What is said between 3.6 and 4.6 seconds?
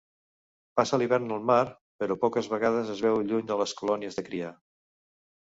les colònies de cria.